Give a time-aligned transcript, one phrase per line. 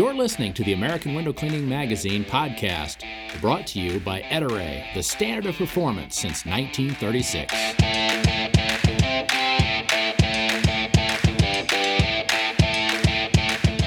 [0.00, 3.04] You're listening to the American Window Cleaning Magazine podcast,
[3.38, 7.52] brought to you by Ettore, the standard of performance since 1936.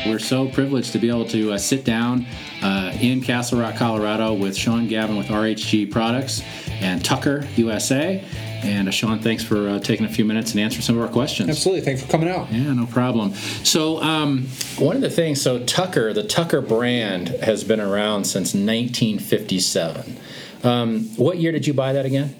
[0.05, 2.27] We're so privileged to be able to uh, sit down
[2.61, 6.43] uh, in Castle Rock, Colorado with Sean Gavin with RHG Products
[6.79, 8.23] and Tucker USA.
[8.63, 11.09] And uh, Sean, thanks for uh, taking a few minutes and answering some of our
[11.11, 11.49] questions.
[11.49, 11.81] Absolutely.
[11.81, 12.51] Thanks for coming out.
[12.51, 13.33] Yeah, no problem.
[13.63, 18.53] So, um, one of the things, so Tucker, the Tucker brand has been around since
[18.53, 20.17] 1957.
[20.63, 22.35] Um, what year did you buy that again?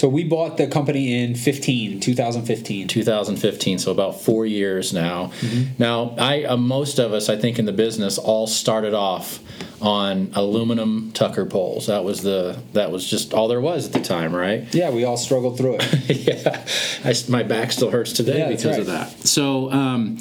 [0.00, 2.88] So we bought the company in 15, 2015.
[2.88, 5.26] 2015, so about four years now.
[5.26, 5.74] Mm-hmm.
[5.76, 9.40] Now, I uh, most of us, I think, in the business, all started off
[9.82, 11.88] on aluminum tucker poles.
[11.88, 14.74] That was the that was just all there was at the time, right?
[14.74, 16.08] Yeah, we all struggled through it.
[16.26, 16.64] yeah,
[17.04, 18.80] I, my back still hurts today yeah, because right.
[18.80, 19.10] of that.
[19.28, 19.70] So.
[19.70, 20.16] Um,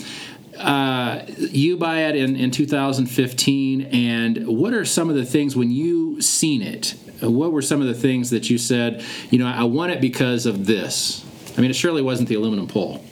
[0.57, 5.71] uh, you buy it in, in 2015 and what are some of the things when
[5.71, 9.63] you seen it what were some of the things that you said you know i
[9.63, 11.25] want it because of this
[11.57, 13.03] i mean it surely wasn't the aluminum pole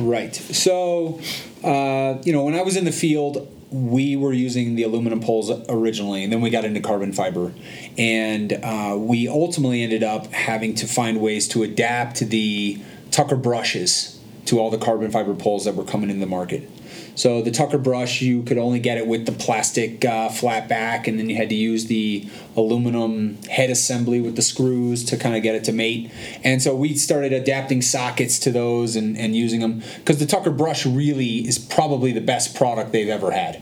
[0.00, 1.20] right so
[1.64, 5.50] uh, you know when i was in the field we were using the aluminum poles
[5.68, 7.52] originally, and then we got into carbon fiber.
[7.96, 14.20] And uh, we ultimately ended up having to find ways to adapt the Tucker brushes
[14.46, 16.68] to all the carbon fiber poles that were coming in the market.
[17.14, 21.06] So the Tucker brush, you could only get it with the plastic uh, flat back,
[21.06, 25.36] and then you had to use the aluminum head assembly with the screws to kind
[25.36, 26.10] of get it to mate.
[26.42, 30.50] And so we started adapting sockets to those and, and using them because the Tucker
[30.50, 33.60] brush really is probably the best product they've ever had,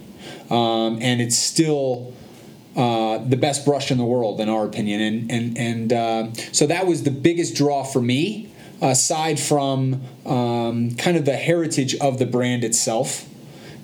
[0.50, 2.14] um, and it's still.
[2.76, 6.68] Uh, the best brush in the world, in our opinion, and and and uh, so
[6.68, 8.48] that was the biggest draw for me
[8.80, 13.28] aside from um, kind of the heritage of the brand itself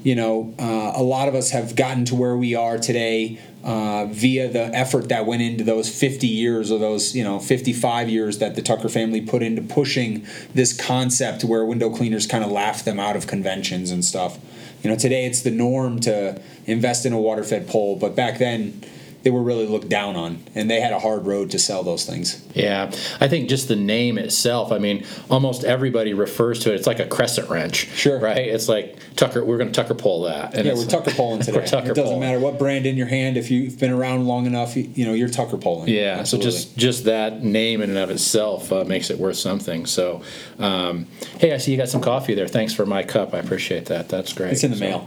[0.06, 4.06] you know, uh, a lot of us have gotten to where we are today uh,
[4.06, 8.38] via the effort that went into those 50 years or those, you know, 55 years
[8.38, 10.24] that the Tucker family put into pushing
[10.54, 14.38] this concept where window cleaners kind of laugh them out of conventions and stuff.
[14.84, 18.38] You know, today it's the norm to invest in a water fed pole, but back
[18.38, 18.80] then,
[19.26, 22.06] they were really looked down on, and they had a hard road to sell those
[22.06, 22.46] things.
[22.54, 24.70] Yeah, I think just the name itself.
[24.70, 26.76] I mean, almost everybody refers to it.
[26.76, 27.88] It's like a crescent wrench.
[27.96, 28.20] Sure.
[28.20, 28.46] Right.
[28.46, 29.44] It's like Tucker.
[29.44, 30.54] We're going to Tucker pull that.
[30.54, 31.58] And yeah, we're Tucker pulling today.
[31.58, 33.36] we're tucker it doesn't matter what brand in your hand.
[33.36, 35.88] If you've been around long enough, you, know you're Tucker pulling.
[35.88, 36.18] Yeah.
[36.20, 36.52] Absolutely.
[36.52, 39.86] So just just that name in and of itself uh, makes it worth something.
[39.86, 40.22] So,
[40.60, 41.08] um,
[41.40, 42.46] hey, I see you got some coffee there.
[42.46, 43.34] Thanks for my cup.
[43.34, 44.08] I appreciate that.
[44.08, 44.52] That's great.
[44.52, 44.84] It's in the so.
[44.84, 45.04] mail.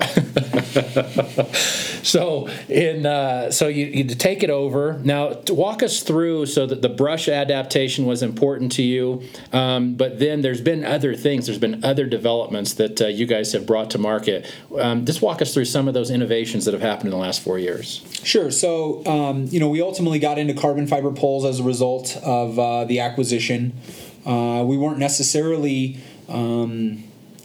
[2.04, 5.00] so in uh, so you, you to take it over.
[5.04, 10.20] Now, walk us through so that the brush adaptation was important to you, um, but
[10.20, 13.90] then there's been other things, there's been other developments that uh, you guys have brought
[13.92, 14.54] to market.
[14.78, 17.42] Um, just walk us through some of those innovations that have happened in the last
[17.42, 18.04] four years.
[18.24, 18.52] Sure.
[18.52, 22.60] So, um, you know, we ultimately got into carbon fiber poles as a result of
[22.60, 23.74] uh, the acquisition.
[24.26, 27.04] Uh, we weren't necessarily um,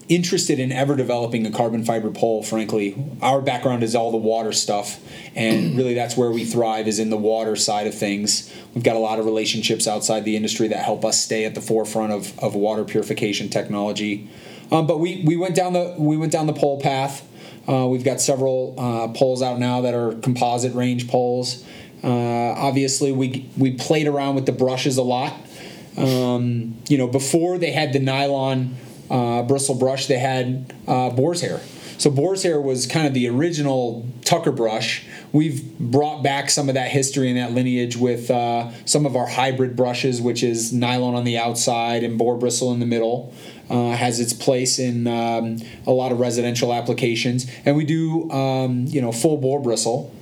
[0.09, 2.97] interested in ever developing a carbon fiber pole frankly.
[3.22, 5.00] Our background is all the water stuff
[5.34, 8.53] and really that's where we thrive is in the water side of things.
[8.75, 11.60] We've got a lot of relationships outside the industry that help us stay at the
[11.60, 14.28] forefront of, of water purification technology.
[14.70, 17.26] Um, but we, we went down the we went down the pole path.
[17.69, 21.64] Uh, we've got several uh, poles out now that are composite range poles.
[22.03, 25.34] Uh, obviously we we played around with the brushes a lot.
[25.97, 28.76] Um, you know before they had the nylon
[29.10, 31.60] uh, bristle brush, they had uh, boar's hair.
[31.98, 35.06] So boar's hair was kind of the original Tucker brush.
[35.32, 39.26] We've brought back some of that history and that lineage with uh, some of our
[39.26, 43.32] hybrid brushes, which is nylon on the outside and boar bristle in the middle.
[43.70, 45.56] Uh, has its place in um,
[45.87, 50.12] a lot of residential applications, and we do um, you know full boar bristle.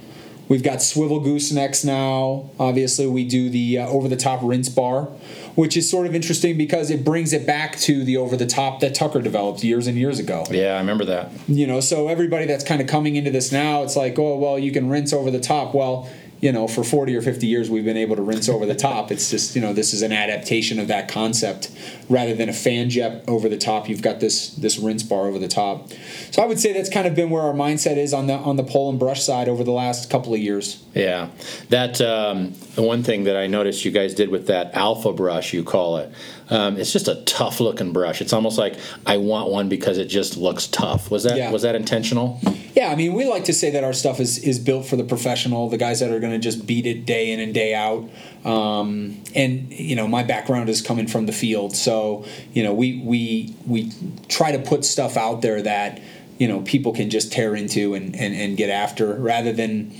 [0.52, 2.50] We've got swivel goosenecks now.
[2.60, 5.08] Obviously, we do the uh, over the top rinse bar
[5.54, 8.80] which is sort of interesting because it brings it back to the over the top
[8.80, 10.44] that Tucker developed years and years ago.
[10.50, 11.30] Yeah, I remember that.
[11.46, 14.58] You know, so everybody that's kind of coming into this now, it's like, oh, well,
[14.58, 15.74] you can rinse over the top.
[15.74, 16.08] Well,
[16.42, 19.12] you know, for 40 or 50 years, we've been able to rinse over the top.
[19.12, 21.70] It's just, you know, this is an adaptation of that concept.
[22.08, 25.38] Rather than a fan jet over the top, you've got this this rinse bar over
[25.38, 25.88] the top.
[26.32, 28.56] So I would say that's kind of been where our mindset is on the on
[28.56, 30.82] the pole and brush side over the last couple of years.
[30.94, 31.28] Yeah,
[31.68, 35.52] that um, the one thing that I noticed you guys did with that alpha brush,
[35.54, 36.12] you call it.
[36.50, 38.20] Um, it's just a tough looking brush.
[38.20, 41.10] It's almost like I want one because it just looks tough.
[41.10, 41.52] Was that yeah.
[41.52, 42.40] was that intentional?
[42.82, 45.04] Yeah, I mean, we like to say that our stuff is is built for the
[45.04, 48.10] professional, the guys that are going to just beat it day in and day out.
[48.44, 52.98] Um, and you know, my background is coming from the field, so you know, we
[52.98, 53.92] we we
[54.26, 56.00] try to put stuff out there that
[56.38, 59.92] you know people can just tear into and, and, and get after rather than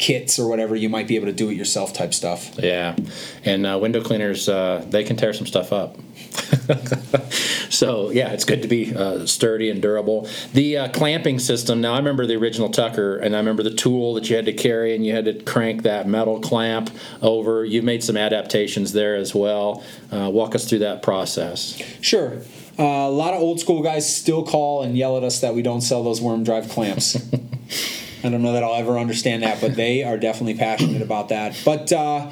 [0.00, 2.58] kits or whatever you might be able to do it yourself type stuff.
[2.58, 2.96] Yeah,
[3.44, 5.96] and uh, window cleaners uh, they can tear some stuff up.
[7.70, 10.28] so yeah, it's good to be uh, sturdy and durable.
[10.54, 11.80] The uh, clamping system.
[11.80, 14.52] Now I remember the original Tucker, and I remember the tool that you had to
[14.52, 17.64] carry, and you had to crank that metal clamp over.
[17.64, 19.84] You've made some adaptations there as well.
[20.10, 21.80] Uh, walk us through that process.
[22.00, 22.38] Sure.
[22.78, 25.60] Uh, a lot of old school guys still call and yell at us that we
[25.60, 27.18] don't sell those worm drive clamps.
[28.22, 31.56] I don't know that I'll ever understand that, but they are definitely passionate about that.
[31.64, 32.30] But uh,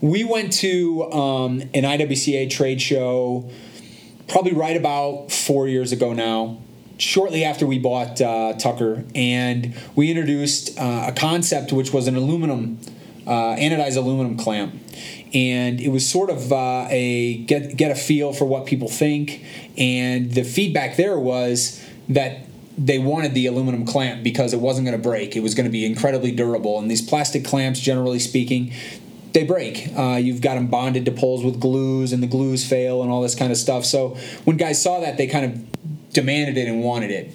[0.00, 3.48] we went to um, an IWCA trade show
[4.26, 6.58] probably right about four years ago now,
[6.98, 12.16] shortly after we bought uh, Tucker, and we introduced uh, a concept which was an
[12.16, 12.78] aluminum,
[13.26, 14.74] uh, anodized aluminum clamp.
[15.32, 19.44] And it was sort of uh, a get get a feel for what people think,
[19.78, 22.49] and the feedback there was that
[22.80, 25.36] they wanted the aluminum clamp because it wasn't going to break.
[25.36, 26.78] It was going to be incredibly durable.
[26.78, 28.72] And these plastic clamps, generally speaking,
[29.32, 29.88] they break.
[29.96, 33.20] Uh, you've got them bonded to poles with glues, and the glues fail, and all
[33.20, 33.84] this kind of stuff.
[33.84, 37.32] So when guys saw that, they kind of demanded it and wanted it.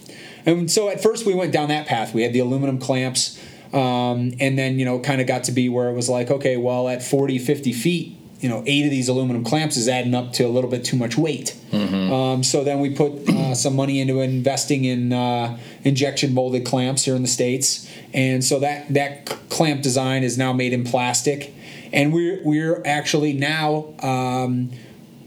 [0.47, 2.13] And so at first we went down that path.
[2.13, 3.39] We had the aluminum clamps,
[3.71, 6.57] um, and then you know kind of got to be where it was like, okay,
[6.57, 10.33] well at 40, 50 feet, you know, eight of these aluminum clamps is adding up
[10.33, 11.55] to a little bit too much weight.
[11.71, 12.13] Mm-hmm.
[12.13, 17.05] Um, so then we put uh, some money into investing in uh, injection molded clamps
[17.05, 21.53] here in the states, and so that that clamp design is now made in plastic
[21.95, 24.69] and we're we're actually now um,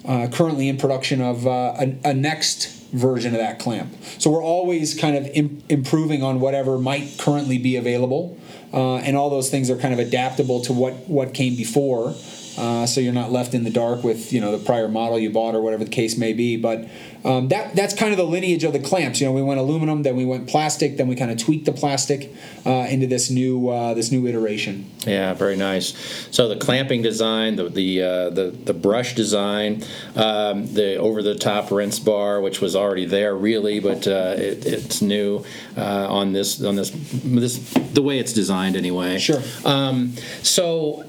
[0.05, 3.93] uh, currently in production of uh, a, a, next version of that clamp.
[4.19, 8.39] So we're always kind of Im- improving on whatever might currently be available,
[8.73, 12.15] uh, and all those things are kind of adaptable to what what came before.
[12.59, 15.31] Uh, so you're not left in the dark with you know the prior model you
[15.31, 16.57] bought or whatever the case may be.
[16.57, 16.89] But
[17.25, 19.21] um, that that's kind of the lineage of the clamps.
[19.21, 21.73] You know, we went aluminum, then we went plastic, then we kind of tweaked the
[21.73, 22.33] plastic
[22.67, 24.91] uh, into this new uh, this new iteration.
[25.07, 25.95] Yeah, very nice.
[26.31, 29.85] So the clamping design, the the uh, the, the brush design,
[30.17, 34.67] um, the over the top rinse bar, which was already there really, but uh, it,
[34.67, 35.45] it's new
[35.77, 36.91] uh, on this on this
[37.25, 37.59] this
[37.93, 39.19] the way it's designed anyway.
[39.19, 39.43] Sure.
[39.65, 41.05] Um, so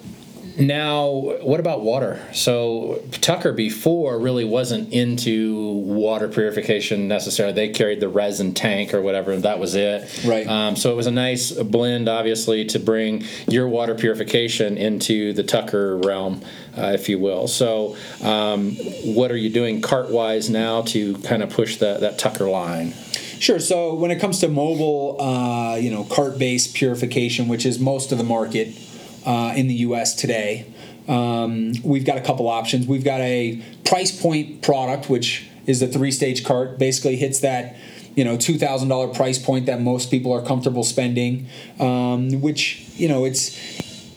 [0.59, 1.09] now,
[1.41, 2.19] what about water?
[2.33, 7.53] So Tucker before really wasn't into water purification necessarily.
[7.53, 10.21] They carried the resin tank or whatever, and that was it.
[10.25, 10.45] Right.
[10.47, 15.43] Um, so it was a nice blend, obviously, to bring your water purification into the
[15.43, 16.41] Tucker realm,
[16.77, 17.47] uh, if you will.
[17.47, 18.75] So, um,
[19.15, 22.93] what are you doing cart wise now to kind of push that that Tucker line?
[23.39, 23.59] Sure.
[23.59, 28.17] So when it comes to mobile, uh, you know, cart-based purification, which is most of
[28.17, 28.75] the market,
[29.25, 30.13] uh, in the U.S.
[30.13, 30.65] today.
[31.07, 32.87] Um, we've got a couple options.
[32.87, 36.77] We've got a price point product, which is the three-stage cart.
[36.77, 37.77] Basically, hits that
[38.15, 41.47] you know two thousand dollar price point that most people are comfortable spending.
[41.79, 43.57] Um, which you know it's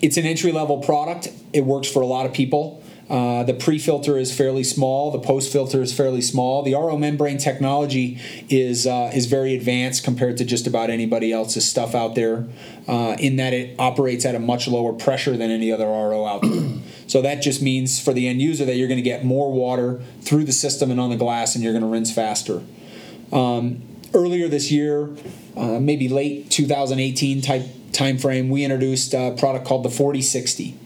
[0.02, 1.28] it's an entry level product.
[1.52, 2.81] It works for a lot of people.
[3.12, 5.10] Uh, the pre-filter is fairly small.
[5.10, 6.62] The post-filter is fairly small.
[6.62, 8.18] The RO membrane technology
[8.48, 12.46] is uh, is very advanced compared to just about anybody else's stuff out there.
[12.88, 16.40] Uh, in that it operates at a much lower pressure than any other RO out
[16.40, 16.70] there.
[17.06, 20.00] so that just means for the end user that you're going to get more water
[20.22, 22.62] through the system and on the glass, and you're going to rinse faster.
[23.30, 23.82] Um,
[24.14, 25.10] earlier this year,
[25.54, 30.76] uh, maybe late 2018 type time frame, we introduced a product called the 4060.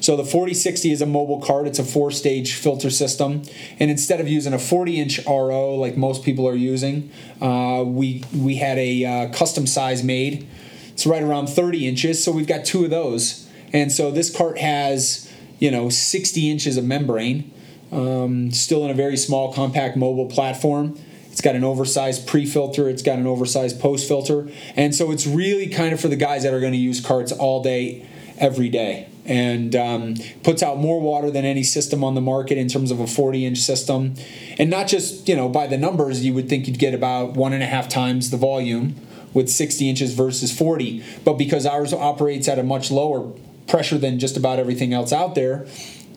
[0.00, 1.66] So the 4060 is a mobile cart.
[1.66, 3.42] It's a four-stage filter system,
[3.78, 8.56] and instead of using a 40-inch RO like most people are using, uh, we we
[8.56, 10.48] had a uh, custom size made.
[10.92, 13.48] It's right around 30 inches, so we've got two of those.
[13.72, 17.52] And so this cart has you know 60 inches of membrane,
[17.92, 20.98] um, still in a very small, compact mobile platform.
[21.32, 22.88] It's got an oversized pre-filter.
[22.88, 26.54] It's got an oversized post-filter, and so it's really kind of for the guys that
[26.54, 28.06] are going to use carts all day,
[28.38, 32.68] every day and um, puts out more water than any system on the market in
[32.68, 34.14] terms of a 40 inch system.
[34.58, 37.52] And not just, you know, by the numbers, you would think you'd get about one
[37.52, 38.96] and a half times the volume
[39.32, 41.04] with 60 inches versus 40.
[41.24, 43.32] But because ours operates at a much lower
[43.68, 45.66] pressure than just about everything else out there,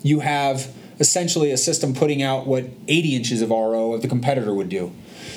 [0.01, 4.53] you have essentially a system putting out what 80 inches of RO of the competitor
[4.53, 4.91] would do.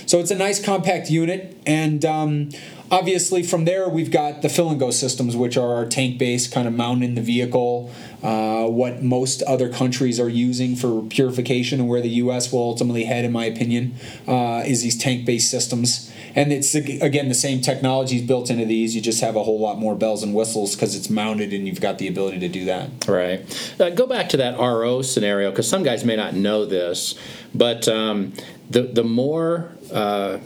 [0.09, 2.49] So it's a nice compact unit, and um,
[2.91, 6.51] obviously from there we've got the fill and go systems which are our tank based
[6.51, 11.81] kind of mounted in the vehicle uh, what most other countries are using for purification
[11.81, 13.95] and where the us will ultimately head in my opinion
[14.27, 16.13] uh, is these tank based systems.
[16.35, 19.79] And it's again the same technologies built into these you just have a whole lot
[19.79, 23.07] more bells and whistles because it's mounted and you've got the ability to do that.
[23.07, 23.75] Right.
[23.79, 27.15] Uh, go back to that ro scenario because some guys may not know this
[27.55, 28.33] but um,
[28.71, 30.39] the, the more uh,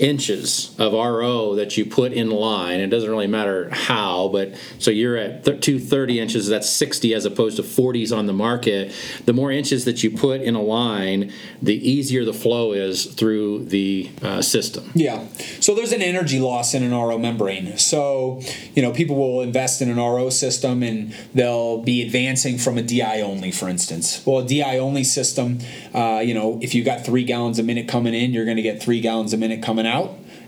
[0.00, 4.90] inches of RO that you put in line, it doesn't really matter how, but so
[4.90, 8.92] you're at th- 230 inches, that's 60 as opposed to 40s on the market.
[9.26, 13.66] The more inches that you put in a line, the easier the flow is through
[13.66, 14.90] the uh, system.
[14.94, 15.26] Yeah.
[15.60, 17.76] So there's an energy loss in an RO membrane.
[17.76, 18.40] So,
[18.74, 22.82] you know, people will invest in an RO system and they'll be advancing from a
[22.82, 24.24] DI only, for instance.
[24.24, 25.58] Well, a DI only system,
[25.92, 28.62] uh, you know, if you got three gallons a minute coming in, you're going to
[28.62, 29.89] get three gallons a minute coming out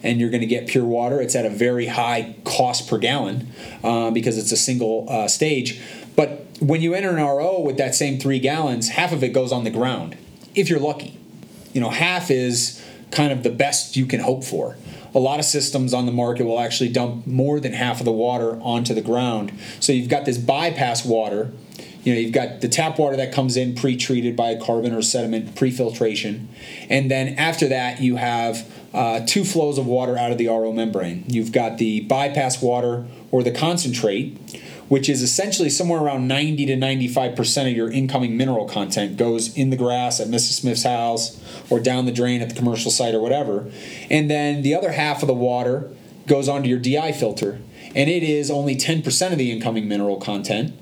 [0.02, 1.20] and you're going to get pure water.
[1.20, 3.49] It's at a very high cost per gallon
[3.82, 5.80] uh, because it's a single uh, stage.
[6.16, 9.52] But when you enter an RO with that same three gallons, half of it goes
[9.52, 10.16] on the ground,
[10.54, 11.18] if you're lucky.
[11.72, 14.76] You know, half is kind of the best you can hope for.
[15.14, 18.12] A lot of systems on the market will actually dump more than half of the
[18.12, 19.52] water onto the ground.
[19.80, 21.52] So you've got this bypass water.
[22.02, 25.02] You know, you've got the tap water that comes in pre-treated by a carbon or
[25.02, 26.49] sediment pre-filtration,
[26.88, 30.72] and then after that you have uh, two flows of water out of the RO
[30.72, 31.25] membrane.
[31.26, 34.37] You've got the bypass water or the concentrate,
[34.88, 39.70] which is essentially somewhere around 90 to 95% of your incoming mineral content goes in
[39.70, 40.61] the grass at Mrs.
[40.61, 43.70] Smith's house or down the drain at the commercial site or whatever.
[44.11, 45.90] And then the other half of the water
[46.26, 47.61] goes onto your DI filter,
[47.94, 50.78] and it is only 10% of the incoming mineral content.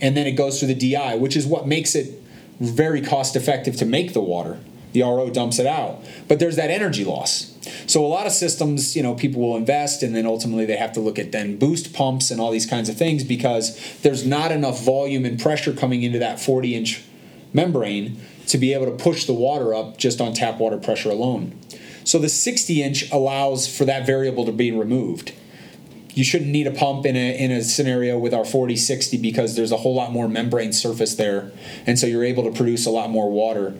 [0.00, 2.22] And then it goes through the DI, which is what makes it
[2.60, 4.58] very cost effective to make the water
[4.92, 6.04] the RO dumps it out.
[6.28, 7.56] But there's that energy loss.
[7.86, 10.92] So a lot of systems, you know, people will invest and then ultimately they have
[10.92, 14.52] to look at then boost pumps and all these kinds of things because there's not
[14.52, 17.02] enough volume and pressure coming into that 40 inch
[17.52, 21.58] membrane to be able to push the water up just on tap water pressure alone.
[22.04, 25.32] So the 60 inch allows for that variable to be removed
[26.14, 29.72] you shouldn't need a pump in a in a scenario with our 4060 because there's
[29.72, 31.52] a whole lot more membrane surface there.
[31.86, 33.74] And so you're able to produce a lot more water.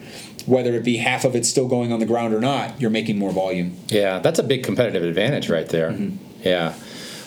[0.46, 3.18] Whether it be half of it still going on the ground or not you're making
[3.18, 3.76] more volume.
[3.88, 5.90] Yeah that's a big competitive advantage right there.
[5.90, 6.16] Mm-hmm.
[6.42, 6.74] yeah.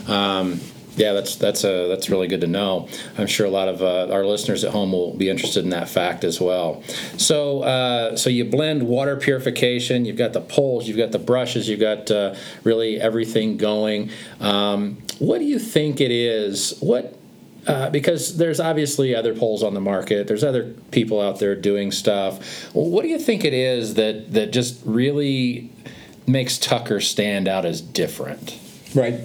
[0.07, 0.59] Um,
[0.95, 2.87] yeah, that's that's a that's really good to know.
[3.17, 5.89] I'm sure a lot of uh, our listeners at home will be interested in that
[5.89, 6.83] fact as well.
[7.17, 10.05] So uh, so you blend water purification.
[10.05, 14.11] You've got the poles, you've got the brushes, you've got uh, really everything going.
[14.39, 16.77] Um, what do you think it is?
[16.79, 17.17] What
[17.65, 20.27] uh, because there's obviously other poles on the market.
[20.27, 22.73] There's other people out there doing stuff.
[22.73, 25.71] What do you think it is that that just really
[26.27, 28.59] makes Tucker stand out as different?
[28.93, 29.21] Right.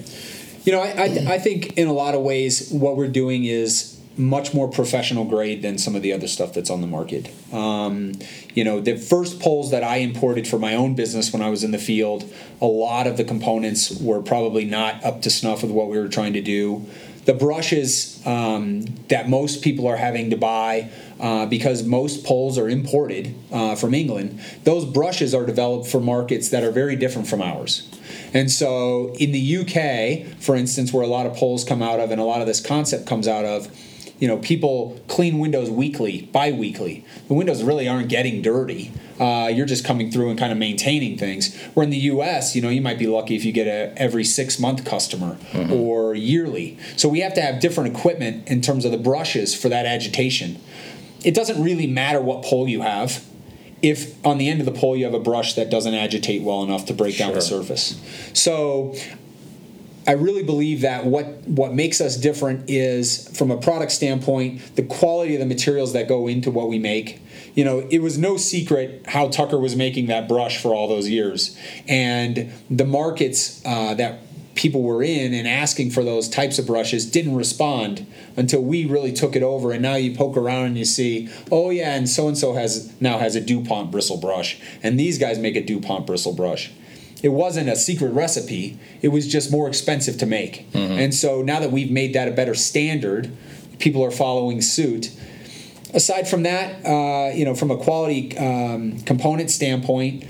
[0.63, 3.99] You know, I, I, I think in a lot of ways what we're doing is
[4.19, 7.31] much more professional grade than some of the other stuff that's on the market.
[7.53, 8.13] Um,
[8.53, 11.63] you know, the first poles that I imported for my own business when I was
[11.63, 15.71] in the field, a lot of the components were probably not up to snuff with
[15.71, 16.85] what we were trying to do.
[17.29, 22.67] The brushes um, that most people are having to buy uh, because most poles are
[22.67, 27.43] imported uh, from England, those brushes are developed for markets that are very different from
[27.43, 27.87] ours.
[28.33, 32.09] And so in the UK, for instance, where a lot of poles come out of
[32.09, 33.67] and a lot of this concept comes out of,
[34.19, 37.05] you know, people clean windows weekly, bi-weekly.
[37.27, 38.91] The windows really aren't getting dirty.
[39.19, 41.55] Uh, you're just coming through and kind of maintaining things.
[41.73, 44.23] Where in the U.S., you know, you might be lucky if you get a every
[44.23, 45.71] six month customer mm-hmm.
[45.71, 46.77] or yearly.
[46.97, 50.59] So we have to have different equipment in terms of the brushes for that agitation.
[51.23, 53.25] It doesn't really matter what pole you have
[53.81, 56.63] if on the end of the pole you have a brush that doesn't agitate well
[56.63, 57.27] enough to break sure.
[57.27, 57.99] down the surface.
[58.33, 58.95] So
[60.09, 64.81] I really believe that what what makes us different is from a product standpoint, the
[64.81, 67.21] quality of the materials that go into what we make.
[67.53, 71.07] You know, it was no secret how Tucker was making that brush for all those
[71.07, 71.55] years,
[71.87, 74.21] and the markets uh, that
[74.55, 79.13] people were in and asking for those types of brushes didn't respond until we really
[79.13, 79.71] took it over.
[79.71, 82.99] And now you poke around and you see oh yeah and so and so has
[82.99, 84.59] now has a DuPont bristle brush.
[84.81, 86.71] And these guys make a DuPont bristle brush
[87.21, 90.93] it wasn't a secret recipe it was just more expensive to make mm-hmm.
[90.93, 93.35] and so now that we've made that a better standard
[93.79, 95.11] people are following suit
[95.93, 100.23] aside from that uh, you know from a quality um, component standpoint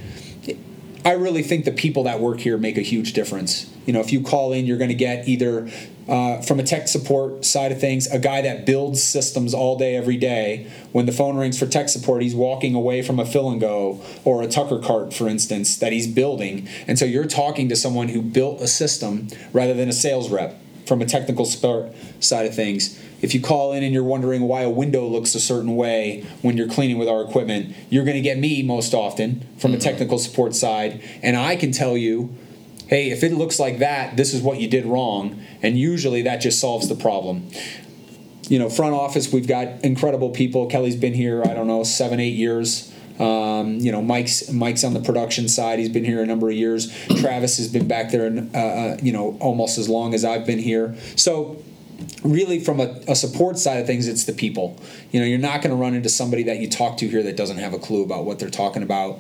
[1.06, 3.72] I really think the people that work here make a huge difference.
[3.86, 5.70] You know, if you call in, you're going to get either
[6.10, 9.96] uh, from a tech support side of things, a guy that builds systems all day,
[9.96, 10.68] every day.
[10.92, 14.02] When the phone rings for tech support, he's walking away from a fill and go
[14.26, 16.68] or a Tucker cart, for instance, that he's building.
[16.88, 20.60] And so you're talking to someone who built a system rather than a sales rep
[20.86, 24.62] from a technical support side of things if you call in and you're wondering why
[24.62, 28.22] a window looks a certain way when you're cleaning with our equipment, you're going to
[28.22, 29.80] get me most often from mm-hmm.
[29.80, 32.36] a technical support side, and I can tell you,
[32.90, 36.38] hey, if it looks like that, this is what you did wrong, and usually that
[36.38, 37.48] just solves the problem.
[38.50, 40.66] You know, front office, we've got incredible people.
[40.66, 42.92] Kelly's been here, I don't know, seven, eight years.
[43.20, 45.78] Um, you know, Mike's Mike's on the production side.
[45.78, 46.92] He's been here a number of years.
[47.20, 50.46] Travis has been back there, and uh, uh, you know, almost as long as I've
[50.46, 50.96] been here.
[51.16, 51.62] So
[52.24, 54.80] really from a, a, support side of things it's the people
[55.12, 57.36] you know you're not going to run into somebody that you talk to here that
[57.36, 59.20] doesn't have a clue about what they're talking about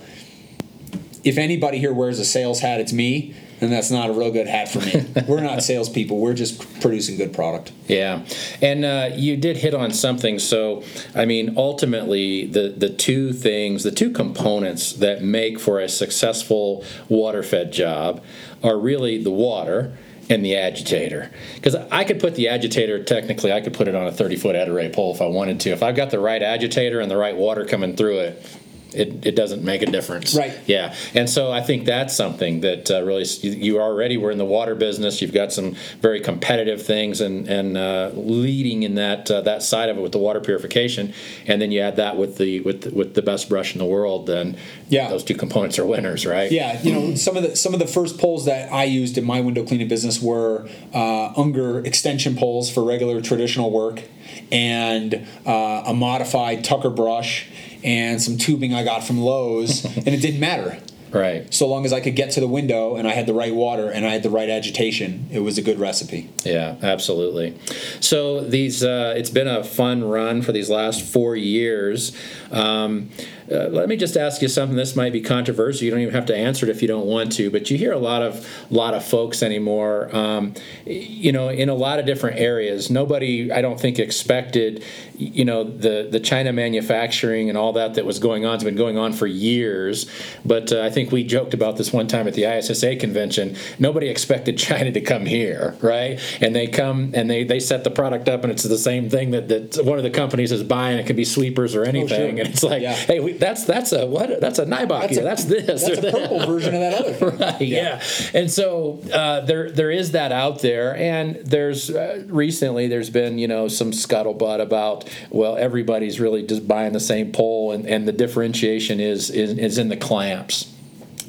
[1.25, 4.47] if anybody here wears a sales hat it's me and that's not a real good
[4.47, 5.05] hat for me.
[5.27, 6.17] we're not salespeople.
[6.17, 7.71] We're just producing good product.
[7.87, 8.25] Yeah,
[8.61, 10.39] and uh, you did hit on something.
[10.39, 10.83] So,
[11.15, 16.83] I mean, ultimately, the the two things, the two components that make for a successful
[17.07, 18.23] water fed job
[18.63, 19.97] are really the water
[20.29, 21.31] and the agitator.
[21.55, 24.55] Because I could put the agitator, technically, I could put it on a 30 foot
[24.55, 25.71] Ettore pole if I wanted to.
[25.71, 28.57] If I've got the right agitator and the right water coming through it,
[28.93, 30.35] it, it doesn't make a difference.
[30.35, 30.57] Right.
[30.65, 30.95] Yeah.
[31.13, 34.75] And so I think that's something that uh, really you already were in the water
[34.75, 35.21] business.
[35.21, 39.89] You've got some very competitive things and and uh, leading in that uh, that side
[39.89, 41.13] of it with the water purification,
[41.45, 43.85] and then you add that with the with the, with the best brush in the
[43.85, 44.27] world.
[44.27, 46.51] Then yeah, those two components are winners, right?
[46.51, 46.81] Yeah.
[46.81, 49.41] You know some of the some of the first poles that I used in my
[49.41, 54.03] window cleaning business were uh, Unger extension poles for regular traditional work,
[54.51, 57.47] and uh, a modified Tucker brush
[57.83, 60.77] and some tubing I got from Lowe's, and it didn't matter.
[61.11, 61.51] Right.
[61.53, 63.89] So long as I could get to the window and I had the right water
[63.89, 66.29] and I had the right agitation, it was a good recipe.
[66.43, 67.57] Yeah, absolutely.
[67.99, 72.15] So these, uh, it's been a fun run for these last four years.
[72.51, 73.09] Um,
[73.51, 74.75] uh, let me just ask you something.
[74.75, 75.83] This might be controversial.
[75.83, 77.49] You don't even have to answer it if you don't want to.
[77.49, 80.15] But you hear a lot of lot of folks anymore.
[80.15, 80.53] Um,
[80.85, 82.91] you know, in a lot of different areas.
[82.91, 84.83] Nobody, I don't think, expected.
[85.15, 88.75] You know, the the China manufacturing and all that that was going on has been
[88.75, 90.09] going on for years.
[90.45, 93.55] But uh, I think we joked about this one time at the ISSA convention.
[93.79, 96.19] Nobody expected China to come here, right?
[96.41, 99.31] And they come and they they set the product up, and it's the same thing
[99.31, 100.99] that that one of the companies is buying.
[100.99, 102.27] It can be sweepers or anything, oh, sure.
[102.27, 102.93] and it's like, yeah.
[102.93, 104.41] hey, we, that's that's a what?
[104.41, 105.01] That's a Nibach.
[105.01, 105.85] That's, a, that's this.
[105.85, 107.29] That's a purple version of that other.
[107.37, 107.61] right.
[107.61, 108.01] Yeah.
[108.31, 108.39] yeah.
[108.39, 113.37] And so uh, there there is that out there, and there's uh, recently there's been
[113.37, 118.07] you know some scuttlebutt about well everybody's really just buying the same pole, and, and
[118.07, 120.73] the differentiation is, is is in the clamps.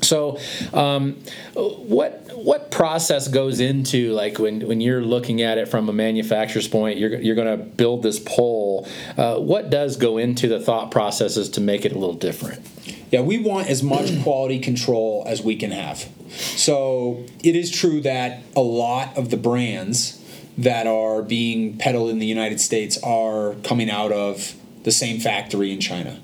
[0.02, 0.38] So,
[0.72, 1.22] um,
[1.54, 6.68] what what process goes into like when, when you're looking at it from a manufacturer's
[6.68, 6.98] point?
[6.98, 8.88] You're you're going to build this pole.
[9.16, 12.66] Uh, what does go into the thought processes to make it a little different?
[13.10, 16.08] Yeah, we want as much quality control as we can have.
[16.30, 20.16] So it is true that a lot of the brands
[20.56, 25.72] that are being peddled in the United States are coming out of the same factory
[25.72, 26.20] in China.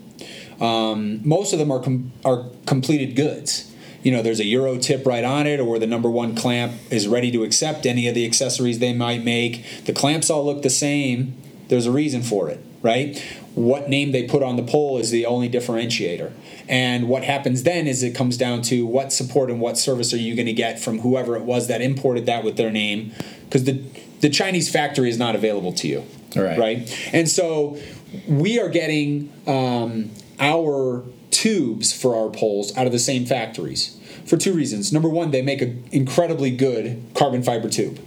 [0.61, 3.73] Um, most of them are com- are completed goods.
[4.03, 7.09] You know, there's a Euro tip right on it, or the number one clamp is
[7.09, 9.65] ready to accept any of the accessories they might make.
[9.85, 11.35] The clamps all look the same.
[11.69, 13.21] There's a reason for it, right?
[13.57, 16.31] What name they put on the pole is the only differentiator.
[16.69, 20.19] And what happens then is it comes down to what support and what service are
[20.19, 23.13] you going to get from whoever it was that imported that with their name,
[23.45, 23.83] because the
[24.21, 26.59] the Chinese factory is not available to you, right?
[26.59, 27.77] Right, and so
[28.29, 34.37] we are getting um, our tubes for our poles out of the same factories for
[34.37, 34.93] two reasons.
[34.93, 37.99] Number one, they make an incredibly good carbon fiber tube.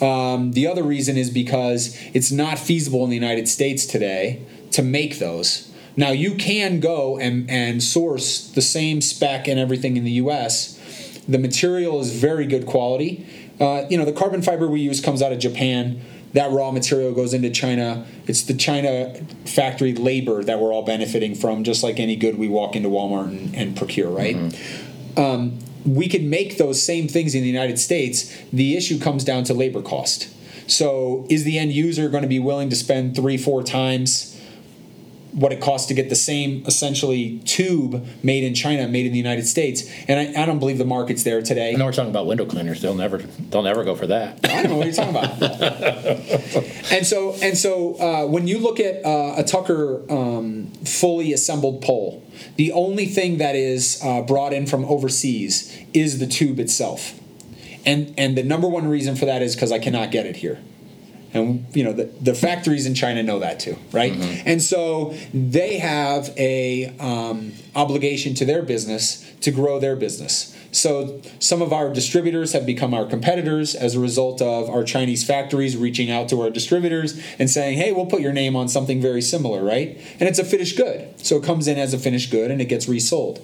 [0.00, 4.82] Um, the other reason is because it's not feasible in the United States today to
[4.82, 5.72] make those.
[5.96, 10.78] Now, you can go and, and source the same spec and everything in the US.
[11.26, 13.26] The material is very good quality.
[13.58, 16.02] Uh, you know, the carbon fiber we use comes out of Japan
[16.36, 18.06] that raw material goes into China.
[18.26, 19.14] It's the China
[19.46, 23.28] factory labor that we're all benefiting from, just like any good we walk into Walmart
[23.28, 24.36] and, and procure, right?
[24.36, 25.18] Mm-hmm.
[25.18, 28.36] Um, we can make those same things in the United States.
[28.52, 30.28] The issue comes down to labor cost.
[30.70, 34.35] So, is the end user going to be willing to spend three, four times
[35.36, 39.18] what it costs to get the same essentially tube made in China, made in the
[39.18, 39.84] United States.
[40.08, 41.74] And I, I don't believe the market's there today.
[41.74, 42.80] I know we're talking about window cleaners.
[42.80, 44.40] They'll never they'll never go for that.
[44.44, 45.42] I don't know what you're talking about.
[46.90, 51.82] and so and so uh, when you look at uh, a Tucker um, fully assembled
[51.82, 52.24] pole,
[52.56, 57.20] the only thing that is uh, brought in from overseas is the tube itself.
[57.84, 60.58] And and the number one reason for that is because I cannot get it here
[61.32, 64.12] and you know the, the factories in China know that too, right?
[64.12, 64.48] Mm-hmm.
[64.48, 70.56] And so they have a um, obligation to their business to grow their business.
[70.72, 75.24] So some of our distributors have become our competitors as a result of our Chinese
[75.24, 79.00] factories reaching out to our distributors and saying, "Hey, we'll put your name on something
[79.00, 82.30] very similar, right?" And it's a finished good, so it comes in as a finished
[82.30, 83.40] good and it gets resold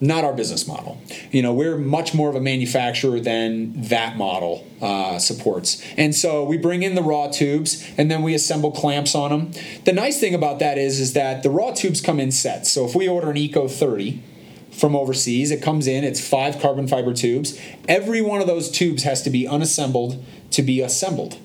[0.00, 1.00] not our business model.
[1.30, 5.82] You know, we're much more of a manufacturer than that model uh, supports.
[5.96, 9.52] And so we bring in the raw tubes and then we assemble clamps on them.
[9.84, 12.70] The nice thing about that is, is that the raw tubes come in sets.
[12.70, 14.22] So if we order an Eco 30
[14.70, 17.60] from overseas, it comes in, it's five carbon fiber tubes.
[17.88, 21.38] Every one of those tubes has to be unassembled to be assembled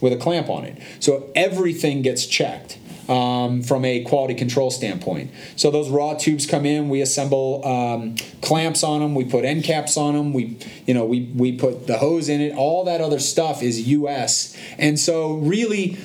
[0.00, 0.78] with a clamp on it.
[0.98, 5.30] So everything gets checked um, from a quality control standpoint.
[5.56, 9.64] So those raw tubes come in, we assemble um, clamps on them, we put end
[9.64, 12.54] caps on them, we you know we we put the hose in it.
[12.54, 14.56] All that other stuff is U.S.
[14.78, 15.98] And so really,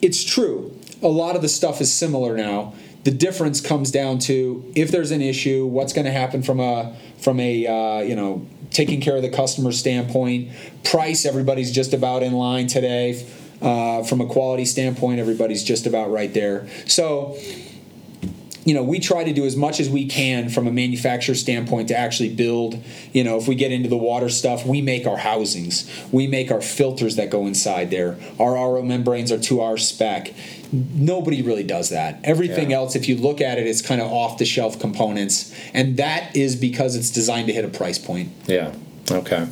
[0.00, 0.78] it's true.
[1.02, 2.74] A lot of the stuff is similar now.
[3.04, 6.96] The difference comes down to if there's an issue, what's going to happen from a
[7.18, 10.50] from a uh, you know taking care of the customer standpoint.
[10.84, 13.24] Price, everybody's just about in line today
[13.60, 16.68] uh, from a quality standpoint, everybody's just about right there.
[16.86, 17.36] So,
[18.66, 21.88] you know, we try to do as much as we can from a manufacturer standpoint
[21.88, 22.82] to actually build.
[23.12, 26.50] You know, if we get into the water stuff, we make our housings, we make
[26.50, 28.18] our filters that go inside there.
[28.40, 30.34] Our RO membranes are to our spec.
[30.72, 32.18] Nobody really does that.
[32.24, 32.78] Everything yeah.
[32.78, 36.34] else, if you look at it, it's kind of off the shelf components, and that
[36.34, 38.32] is because it's designed to hit a price point.
[38.48, 38.74] Yeah.
[39.10, 39.46] Okay.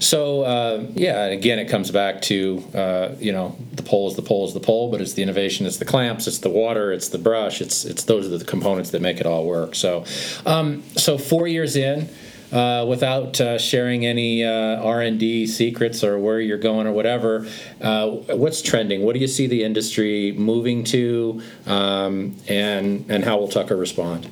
[0.00, 4.22] So uh, yeah, again, it comes back to uh, you know the pole is the
[4.22, 7.08] pole is the pole, but it's the innovation, it's the clamps, it's the water, it's
[7.08, 9.74] the brush, it's it's those are the components that make it all work.
[9.74, 10.04] So
[10.46, 12.08] um, so four years in.
[12.52, 14.50] Uh, without uh, sharing any uh,
[14.82, 17.46] R&D secrets or where you're going or whatever,
[17.80, 19.02] uh, what's trending?
[19.02, 24.28] What do you see the industry moving to, um, and and how will Tucker respond?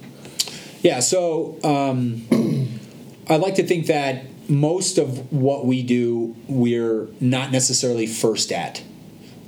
[0.83, 2.27] Yeah, so um,
[3.29, 8.83] I'd like to think that most of what we do, we're not necessarily first at,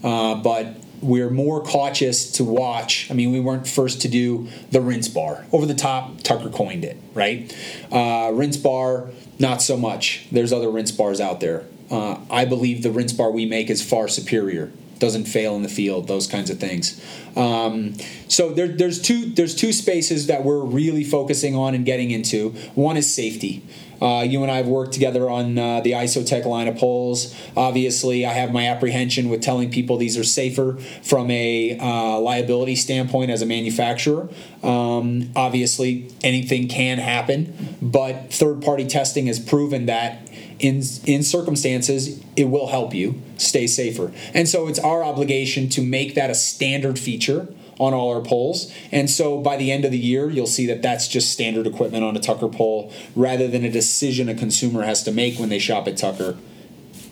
[0.05, 3.11] uh, but we're more cautious to watch.
[3.11, 5.47] I mean, we weren't first to do the rinse bar.
[5.53, 7.55] Over the top, Tucker coined it, right?
[7.91, 10.27] Uh, rinse bar, not so much.
[10.31, 11.65] There's other rinse bars out there.
[11.91, 14.71] Uh, I believe the rinse bar we make is far superior.
[14.99, 17.03] Doesn't fail in the field, those kinds of things.
[17.35, 17.95] Um,
[18.29, 22.51] so there, there's two there's two spaces that we're really focusing on and getting into.
[22.75, 23.65] One is safety.
[24.01, 27.35] Uh, you and I have worked together on uh, the Isotech line of poles.
[27.57, 32.77] Obviously, I have my apprehension with telling people these are safer from a uh, liability
[32.77, 34.29] standpoint as a manufacturer.
[34.63, 42.23] Um, obviously, anything can happen, but third party testing has proven that in in circumstances
[42.37, 46.35] it will help you stay safer and so it's our obligation to make that a
[46.35, 47.49] standard feature
[47.81, 48.73] on all our poles.
[48.93, 52.05] And so by the end of the year, you'll see that that's just standard equipment
[52.05, 55.59] on a Tucker pole rather than a decision a consumer has to make when they
[55.59, 56.37] shop at Tucker.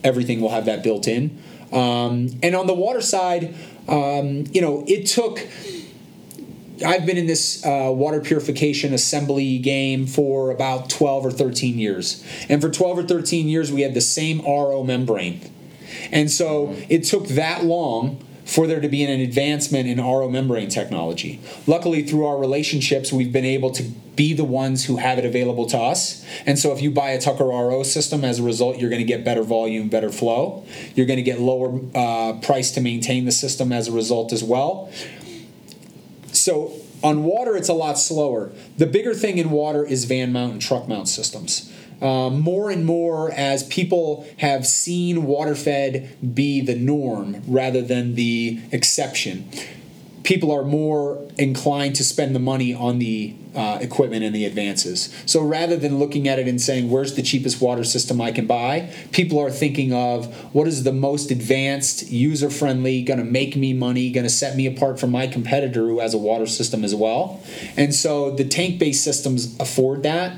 [0.03, 1.41] Everything will have that built in.
[1.73, 3.55] Um, and on the water side,
[3.87, 5.45] um, you know, it took.
[6.85, 12.23] I've been in this uh, water purification assembly game for about 12 or 13 years.
[12.47, 15.41] And for 12 or 13 years, we had the same RO membrane.
[16.09, 20.69] And so it took that long for there to be an advancement in RO membrane
[20.69, 21.39] technology.
[21.67, 25.67] Luckily, through our relationships, we've been able to be the ones who have it available
[25.67, 26.25] to us.
[26.47, 29.07] And so, if you buy a Tucker RO system, as a result, you're going to
[29.07, 30.65] get better volume, better flow.
[30.95, 34.43] You're going to get lower uh, price to maintain the system as a result as
[34.43, 34.91] well.
[36.31, 38.51] So, on water, it's a lot slower.
[38.77, 42.85] The bigger thing in water is van mount and truck mount systems um, more and
[42.85, 49.49] more as people have seen waterfed be the norm rather than the exception.
[50.23, 55.13] People are more inclined to spend the money on the uh, equipment and the advances.
[55.25, 58.45] So rather than looking at it and saying, where's the cheapest water system I can
[58.45, 63.55] buy, people are thinking of what is the most advanced, user friendly, going to make
[63.55, 66.83] me money, going to set me apart from my competitor who has a water system
[66.83, 67.41] as well.
[67.75, 70.37] And so the tank based systems afford that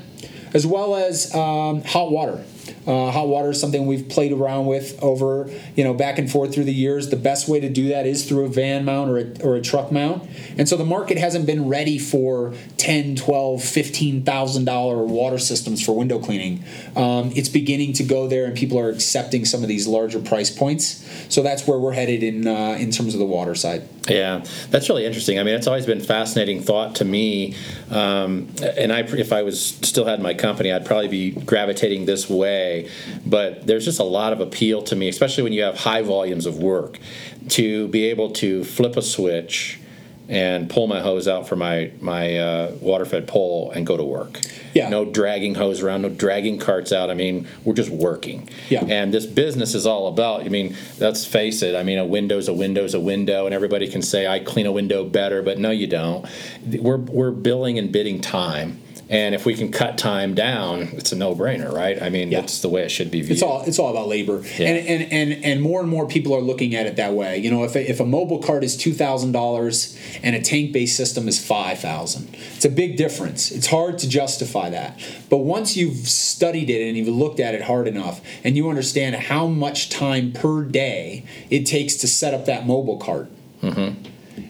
[0.54, 2.42] as well as um, hot water.
[2.86, 6.52] Uh, hot water is something we've played around with over, you know, back and forth
[6.52, 7.08] through the years.
[7.10, 9.60] The best way to do that is through a van mount or a, or a
[9.60, 10.28] truck mount.
[10.58, 15.92] And so the market hasn't been ready for 10, 12, 15,000 dollar water systems for
[15.92, 16.64] window cleaning.
[16.96, 20.50] Um, it's beginning to go there, and people are accepting some of these larger price
[20.50, 21.08] points.
[21.28, 23.88] So that's where we're headed in uh, in terms of the water side.
[24.08, 25.38] Yeah, that's really interesting.
[25.38, 27.54] I mean, it's always been fascinating thought to me.
[27.90, 32.28] Um, and I, if I was still had my company, I'd probably be gravitating this
[32.28, 32.51] way.
[33.26, 36.46] But there's just a lot of appeal to me, especially when you have high volumes
[36.46, 36.98] of work,
[37.50, 39.78] to be able to flip a switch
[40.28, 44.04] and pull my hose out for my my uh, water fed pole and go to
[44.04, 44.40] work.
[44.72, 44.88] Yeah.
[44.88, 47.10] No dragging hose around, no dragging carts out.
[47.10, 48.48] I mean, we're just working.
[48.70, 48.84] Yeah.
[48.84, 50.42] And this business is all about.
[50.42, 51.74] I mean, let's face it.
[51.74, 54.72] I mean, a window's a window's a window, and everybody can say I clean a
[54.72, 56.26] window better, but no, you don't.
[56.66, 61.16] We're we're billing and bidding time And if we can cut time down, it's a
[61.16, 62.00] no-brainer, right?
[62.00, 62.40] I mean, Yeah.
[62.40, 63.32] that's the way it should be viewed.
[63.32, 64.68] It's all it's all about labor, Yeah.
[64.68, 67.36] and, and and and more and more people are looking at it that way.
[67.38, 70.72] You know, if a, if a mobile cart is two thousand dollars and a tank
[70.72, 73.50] based system is five thousand, it's a big difference.
[73.50, 77.62] It's hard to justify that, but once you've studied it and you've looked at it
[77.62, 82.46] hard enough, and you understand how much time per day it takes to set up
[82.46, 83.28] that mobile cart,
[83.62, 84.02] mm-hmm.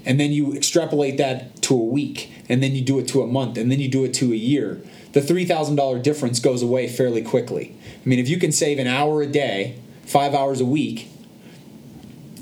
[0.05, 3.27] and then you extrapolate that to a week, and then you do it to a
[3.27, 4.81] month, and then you do it to a year,
[5.13, 7.75] the $3,000 difference goes away fairly quickly.
[8.05, 11.09] I mean, if you can save an hour a day, five hours a week,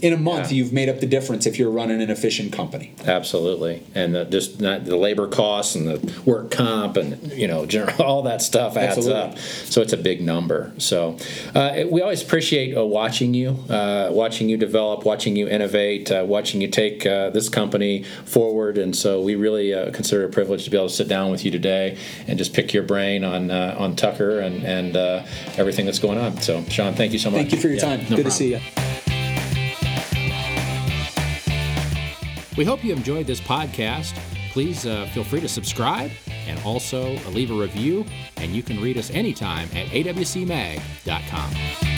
[0.03, 0.57] in a month, Yeah.
[0.59, 2.93] you've made up the difference if you're running an efficient company.
[3.07, 7.67] Absolutely, and the, just not the labor costs and the work comp and you know
[7.67, 9.23] general, all that stuff adds Absolutely.
[9.33, 9.39] up.
[9.39, 10.73] So it's a big number.
[10.79, 11.17] So
[11.55, 16.11] uh, it- we always appreciate uh, watching you, uh, watching you develop, watching you innovate,
[16.11, 18.79] uh, watching you take uh, this company forward.
[18.79, 21.31] And so we really uh, consider it a privilege to be able to sit down
[21.31, 25.25] with you today and just pick your brain on uh, on Tucker and and uh,
[25.57, 26.41] everything that's going on.
[26.41, 27.39] So Sean, thank you so much.
[27.41, 27.99] Thank you for your Yeah, time.
[28.11, 28.25] no Good problem.
[28.25, 28.89] to see you.
[32.57, 34.19] We hope you enjoyed this podcast.
[34.51, 36.11] Please uh, feel free to subscribe
[36.47, 38.05] and also leave a review.
[38.37, 41.89] And you can read us anytime at awcmag.com.